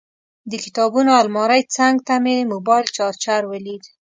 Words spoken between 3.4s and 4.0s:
ولید.